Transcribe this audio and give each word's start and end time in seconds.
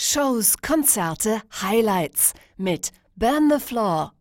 Shows, 0.00 0.54
Konzerte, 0.62 1.42
Highlights 1.60 2.32
mit 2.56 2.92
Burn 3.16 3.50
the 3.50 3.58
Floor, 3.58 4.12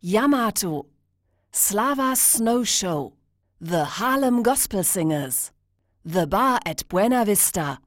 Yamato, 0.00 0.86
Slava 1.52 2.16
Snow 2.16 2.64
Show, 2.64 3.12
The 3.60 3.84
Harlem 3.84 4.42
Gospel 4.42 4.82
Singers, 4.82 5.52
The 6.02 6.26
Bar 6.26 6.60
at 6.64 6.88
Buena 6.88 7.26
Vista, 7.26 7.78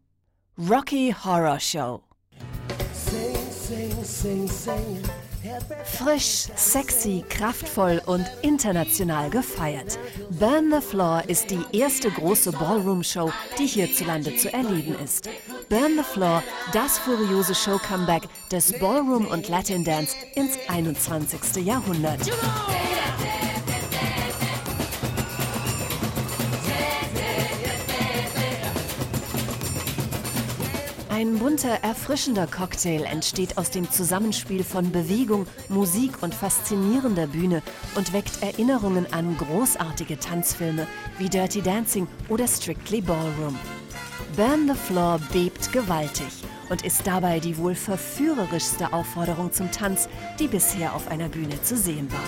Rocky 0.55 1.09
Horror 1.09 1.59
Show. 1.59 2.03
Frisch, 5.97 6.47
sexy, 6.55 7.25
kraftvoll 7.27 7.99
und 8.05 8.25
international 8.43 9.31
gefeiert. 9.31 9.97
Burn 10.39 10.69
the 10.71 10.79
Floor 10.79 11.23
ist 11.27 11.49
die 11.49 11.65
erste 11.71 12.11
große 12.11 12.51
Ballroom-Show, 12.51 13.31
die 13.57 13.65
hierzulande 13.65 14.35
zu 14.35 14.53
erleben 14.53 14.95
ist. 15.03 15.27
Burn 15.71 15.95
the 15.95 16.03
Floor, 16.03 16.43
das 16.73 16.99
furiose 16.99 17.55
Show-Comeback 17.55 18.23
des 18.51 18.77
Ballroom 18.77 19.25
und 19.27 19.47
Latin 19.47 19.85
Dance 19.85 20.17
ins 20.35 20.57
21. 20.67 21.65
Jahrhundert. 21.65 22.19
Ein 31.09 31.39
bunter, 31.39 31.79
erfrischender 31.83 32.47
Cocktail 32.47 33.05
entsteht 33.05 33.57
aus 33.57 33.69
dem 33.69 33.89
Zusammenspiel 33.89 34.65
von 34.65 34.91
Bewegung, 34.91 35.47
Musik 35.69 36.21
und 36.21 36.35
faszinierender 36.35 37.27
Bühne 37.27 37.61
und 37.95 38.11
weckt 38.11 38.43
Erinnerungen 38.43 39.07
an 39.13 39.37
großartige 39.37 40.19
Tanzfilme 40.19 40.85
wie 41.17 41.29
Dirty 41.29 41.61
Dancing 41.61 42.09
oder 42.27 42.45
Strictly 42.45 42.99
Ballroom. 42.99 43.57
Burn 44.35 44.65
the 44.67 44.73
Floor 44.73 45.19
bebt 45.33 45.73
gewaltig 45.73 46.43
und 46.69 46.85
ist 46.85 47.05
dabei 47.05 47.41
die 47.41 47.57
wohl 47.57 47.75
verführerischste 47.75 48.93
Aufforderung 48.93 49.51
zum 49.51 49.69
Tanz, 49.71 50.07
die 50.39 50.47
bisher 50.47 50.95
auf 50.95 51.09
einer 51.09 51.27
Bühne 51.27 51.61
zu 51.61 51.75
sehen 51.75 52.09
war. 52.11 52.19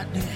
Don't 0.00 0.14
go, 0.14 0.27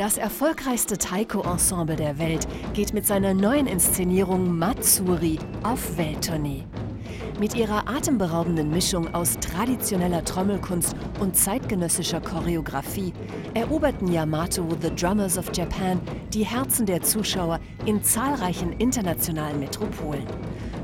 Das 0.00 0.16
erfolgreichste 0.16 0.96
Taiko-Ensemble 0.96 1.94
der 1.94 2.18
Welt 2.18 2.48
geht 2.72 2.94
mit 2.94 3.06
seiner 3.06 3.34
neuen 3.34 3.66
Inszenierung 3.66 4.56
Matsuri 4.56 5.38
auf 5.62 5.98
Welttournee. 5.98 6.64
Mit 7.38 7.54
ihrer 7.54 7.86
atemberaubenden 7.86 8.70
Mischung 8.70 9.12
aus 9.12 9.36
traditioneller 9.40 10.24
Trommelkunst 10.24 10.96
und 11.20 11.36
zeitgenössischer 11.36 12.22
Choreografie 12.22 13.12
eroberten 13.52 14.10
Yamato 14.10 14.66
The 14.80 14.88
Drummers 14.94 15.36
of 15.36 15.54
Japan 15.54 16.00
die 16.32 16.46
Herzen 16.46 16.86
der 16.86 17.02
Zuschauer 17.02 17.60
in 17.84 18.02
zahlreichen 18.02 18.72
internationalen 18.78 19.60
Metropolen. 19.60 20.24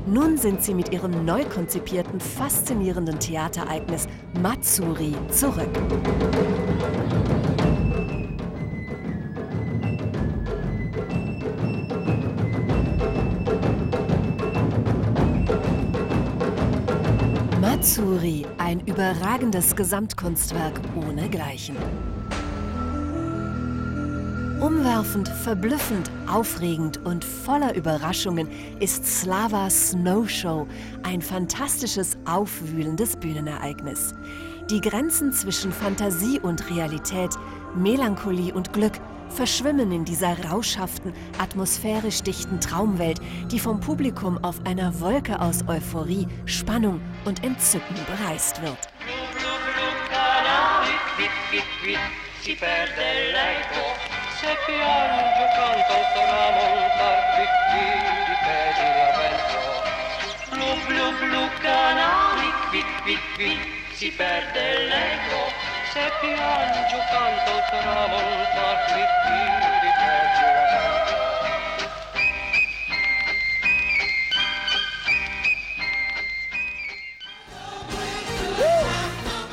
Nun 0.05 0.37
sind 0.37 0.61
sie 0.61 0.75
mit 0.75 0.93
ihrem 0.93 1.25
neu 1.25 1.43
konzipierten, 1.43 2.19
faszinierenden 2.19 3.19
Theaterereignis 3.19 4.07
Matsuri 4.43 5.15
zurück. 5.31 5.71
Matsuri, 17.87 18.45
ein 18.57 18.81
überragendes 18.85 19.73
Gesamtkunstwerk 19.73 20.77
ohnegleichen. 20.97 21.77
Umwerfend, 24.59 25.29
verblüffend, 25.29 26.11
aufregend 26.29 26.97
und 27.05 27.23
voller 27.23 27.73
Überraschungen 27.75 28.49
ist 28.81 29.05
Slava 29.05 29.69
Snow 29.69 30.29
Show 30.29 30.67
ein 31.03 31.21
fantastisches, 31.21 32.17
aufwühlendes 32.25 33.15
Bühnenereignis. 33.15 34.13
Die 34.69 34.81
Grenzen 34.81 35.31
zwischen 35.31 35.71
Fantasie 35.71 36.41
und 36.41 36.69
Realität, 36.69 37.35
Melancholie 37.73 38.53
und 38.53 38.73
Glück 38.73 38.99
verschwimmen 39.29 39.91
in 39.91 40.05
dieser 40.05 40.37
rauschhaften, 40.49 41.13
atmosphärisch 41.39 42.21
dichten 42.23 42.59
Traumwelt, 42.59 43.19
die 43.51 43.59
vom 43.59 43.79
Publikum 43.79 44.43
auf 44.43 44.65
einer 44.65 44.99
Wolke 44.99 45.39
aus 45.39 45.67
Euphorie, 45.67 46.27
Spannung 46.45 47.01
und 47.25 47.43
Entzücken 47.43 47.95
bereist 48.07 48.61
wird. 48.61 48.77
si 63.97 64.11
perde 64.11 64.87
l'eco 64.87 65.37
se 65.59 65.66
piange 66.21 66.99
canto 67.11 67.77
la 67.85 68.07
vento 68.07 68.67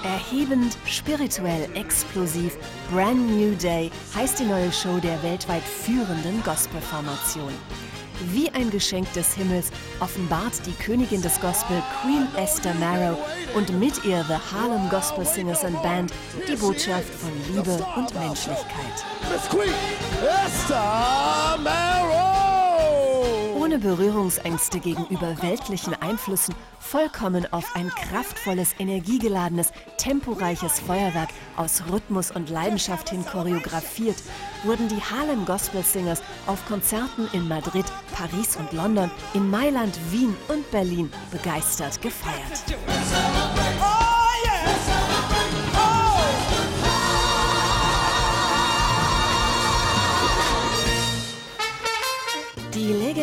Erhebend, 0.04 0.76
spirituell, 0.86 1.68
explosiv, 1.74 2.56
Brand 2.90 3.30
New 3.30 3.54
Day 3.56 3.90
heißt 4.14 4.40
die 4.40 4.44
neue 4.44 4.72
Show 4.72 4.98
der 4.98 5.22
weltweit 5.22 5.62
führenden 5.62 6.42
Gospelformation. 6.44 7.52
Wie 8.32 8.50
ein 8.50 8.70
Geschenk 8.70 9.12
des 9.12 9.34
Himmels 9.34 9.70
offenbart 10.00 10.54
die 10.66 10.72
Königin 10.72 11.22
des 11.22 11.40
Gospel 11.40 11.82
Queen 12.00 12.26
Esther 12.36 12.74
Marrow 12.74 13.18
und 13.54 13.78
mit 13.78 14.04
ihr 14.04 14.24
The 14.28 14.36
Harlem 14.54 14.88
Gospel 14.88 15.24
Singers 15.24 15.64
and 15.64 15.80
Band 15.82 16.12
die 16.48 16.56
Botschaft 16.56 17.12
von 17.14 17.30
Liebe 17.48 17.84
und 17.96 18.14
Menschlichkeit. 18.14 19.04
Miss 19.30 19.48
Queen 19.48 19.74
Esther 20.46 21.58
Marrow! 21.62 22.53
Ohne 23.64 23.78
Berührungsängste 23.78 24.78
gegenüber 24.78 25.40
weltlichen 25.40 25.94
Einflüssen, 25.94 26.54
vollkommen 26.78 27.50
auf 27.50 27.74
ein 27.74 27.88
kraftvolles, 27.88 28.74
energiegeladenes, 28.78 29.72
temporeiches 29.96 30.80
Feuerwerk 30.80 31.30
aus 31.56 31.82
Rhythmus 31.90 32.30
und 32.30 32.50
Leidenschaft 32.50 33.08
hin 33.08 33.24
choreografiert, 33.24 34.16
wurden 34.64 34.88
die 34.88 35.00
Harlem 35.00 35.46
Gospel 35.46 35.82
Singers 35.82 36.22
auf 36.46 36.62
Konzerten 36.66 37.26
in 37.32 37.48
Madrid, 37.48 37.86
Paris 38.12 38.54
und 38.56 38.70
London, 38.74 39.10
in 39.32 39.48
Mailand, 39.48 39.98
Wien 40.10 40.36
und 40.48 40.70
Berlin 40.70 41.10
begeistert 41.30 42.02
gefeiert. 42.02 42.64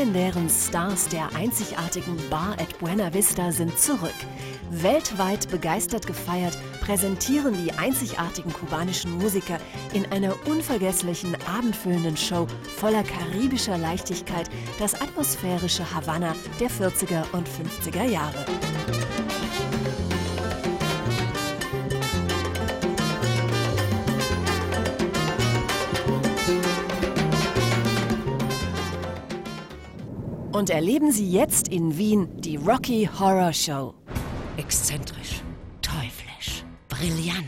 Legendären 0.02 0.50
Stars 0.50 1.08
der 1.10 1.30
einzigartigen 1.36 2.18
Bar 2.32 2.54
at 2.54 2.80
Buena 2.80 3.14
Vista 3.14 3.52
sind 3.52 3.78
zurück. 3.78 4.16
Weltweit 4.72 5.48
begeistert 5.52 6.08
gefeiert 6.08 6.58
präsentieren 6.80 7.54
die 7.54 7.72
einzigartigen 7.74 8.52
kubanischen 8.52 9.16
Musiker 9.20 9.60
in 9.94 10.08
einer 10.12 10.34
unvergesslichen, 10.48 11.38
abendfüllenden 11.46 12.18
Show 12.18 12.48
voller 12.78 13.04
karibischer 13.04 13.78
Leichtigkeit 13.78 14.50
das 14.80 15.00
atmosphärische 15.00 15.84
Havanna 15.94 16.36
der 16.60 16.72
40er 16.72 17.24
und 17.34 17.48
50er 17.48 18.06
Jahre. 18.06 18.44
Und 30.52 30.70
erleben 30.70 31.12
Sie 31.14 31.32
jetzt 31.32 31.70
in 31.70 31.98
Wien 31.98 32.28
die 32.42 32.58
Rocky 32.58 33.10
Horror 33.20 33.54
Show. 33.54 33.94
Exzentrisch, 34.58 35.42
teuflisch, 35.82 36.64
brillant. 36.90 37.48